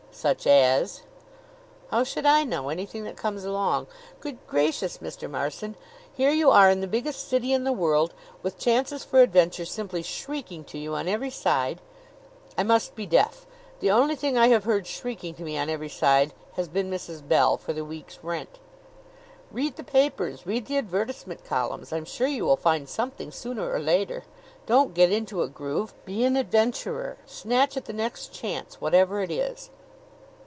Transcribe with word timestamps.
"Such 0.13 0.45
as?" 0.45 1.03
"How 1.89 2.03
should 2.03 2.25
I 2.25 2.43
know? 2.43 2.67
Anything 2.67 3.05
that 3.05 3.15
comes 3.15 3.45
along. 3.45 3.87
Good 4.19 4.37
gracious, 4.45 4.97
Mr. 4.97 5.27
Marson; 5.29 5.75
here 6.13 6.29
you 6.31 6.51
are 6.51 6.69
in 6.69 6.81
the 6.81 6.85
biggest 6.87 7.29
city 7.29 7.53
in 7.53 7.63
the 7.63 7.71
world, 7.71 8.13
with 8.43 8.59
chances 8.59 9.05
for 9.05 9.21
adventure 9.21 9.63
simply 9.65 10.03
shrieking 10.03 10.65
to 10.65 10.77
you 10.77 10.93
on 10.95 11.07
every 11.07 11.29
side." 11.29 11.79
"I 12.57 12.61
must 12.61 12.93
be 12.93 13.05
deaf. 13.05 13.47
The 13.79 13.89
only 13.89 14.15
thing 14.17 14.37
I 14.37 14.49
have 14.49 14.65
heard 14.65 14.85
shrieking 14.85 15.33
to 15.35 15.43
me 15.43 15.57
on 15.57 15.69
every 15.69 15.89
side 15.89 16.33
has 16.53 16.67
been 16.67 16.91
Mrs. 16.91 17.25
Bell 17.25 17.55
for 17.57 17.71
the 17.71 17.85
week's 17.85 18.19
rent." 18.21 18.59
"Read 19.49 19.77
the 19.77 19.83
papers. 19.83 20.45
Read 20.45 20.65
the 20.67 20.77
advertisement 20.77 21.45
columns. 21.45 21.93
I'm 21.93 22.05
sure 22.05 22.27
you 22.27 22.45
will 22.45 22.57
find 22.57 22.87
something 22.89 23.31
sooner 23.31 23.71
or 23.71 23.79
later. 23.79 24.25
Don't 24.65 24.93
get 24.93 25.09
into 25.11 25.41
a 25.41 25.47
groove. 25.47 25.93
Be 26.03 26.25
an 26.25 26.35
adventurer. 26.35 27.17
Snatch 27.25 27.77
at 27.77 27.85
the 27.85 27.93
next 27.93 28.33
chance, 28.33 28.79
whatever 28.81 29.21
it 29.21 29.31
is." 29.31 29.71